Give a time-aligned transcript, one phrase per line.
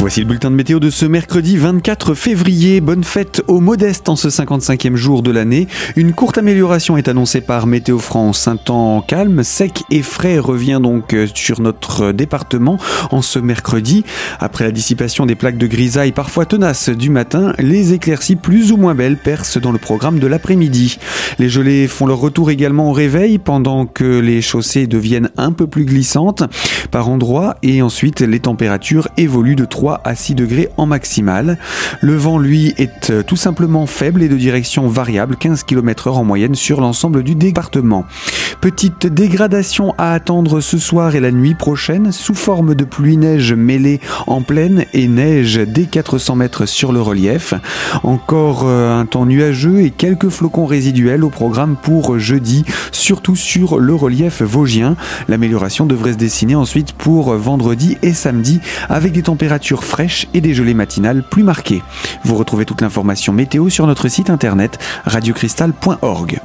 [0.00, 2.80] Voici le bulletin de météo de ce mercredi 24 février.
[2.80, 5.68] Bonne fête aux modestes en ce 55e jour de l'année.
[5.94, 8.48] Une courte amélioration est annoncée par Météo France.
[8.48, 12.78] Un temps calme, sec et frais revient donc euh, sur notre département
[13.10, 14.02] en ce mercredi.
[14.38, 18.78] Après la dissipation des plaques de grisaille parfois tenaces du matin, les éclaircies plus ou
[18.78, 20.98] moins belles percent dans le programme de l'après-midi.
[21.38, 25.66] Les gelées font leur retour également au réveil pendant que les chaussées deviennent un peu
[25.66, 26.42] plus glissantes
[26.90, 31.58] par endroits et ensuite les températures évoluent de 3 à 6 degrés en maximal.
[32.00, 36.18] Le vent, lui, est euh, tout simplement faible et de direction variable, 15 km heure
[36.18, 38.04] en moyenne sur l'ensemble du département.
[38.60, 44.00] Petite dégradation à attendre ce soir et la nuit prochaine sous forme de pluie-neige mêlée
[44.26, 47.54] en pleine et neige dès 400 mètres sur le relief.
[48.02, 53.78] Encore euh, un temps nuageux et quelques flocons résiduels au programme pour jeudi, surtout sur
[53.78, 54.96] le relief vosgien.
[55.28, 60.54] L'amélioration devrait se dessiner ensuite pour vendredi et samedi avec des températures fraîches et des
[60.54, 61.82] gelées matinales plus marquées.
[62.24, 66.40] Vous retrouvez toute l'information météo sur notre site internet radiocristal.org.